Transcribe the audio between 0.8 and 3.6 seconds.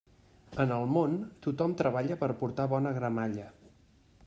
món tothom treballa per portar bona gramalla.